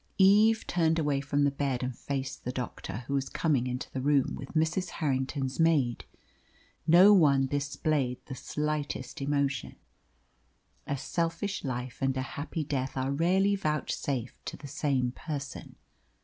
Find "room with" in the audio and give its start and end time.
4.01-4.55